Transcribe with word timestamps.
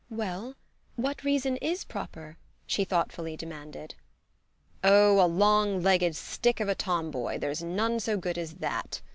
"Well, 0.09 0.55
what 0.95 1.23
reason 1.23 1.57
IS 1.57 1.83
proper?" 1.85 2.39
she 2.65 2.83
thoughtfully 2.85 3.37
demanded. 3.37 3.93
"Oh 4.83 5.23
a 5.23 5.27
long 5.29 5.83
legged 5.83 6.15
stick 6.15 6.59
of 6.59 6.67
a 6.67 6.73
tomboy: 6.73 7.37
there's 7.37 7.61
none 7.61 7.99
so 7.99 8.17
good 8.17 8.39
as 8.39 8.55
that." 8.55 9.03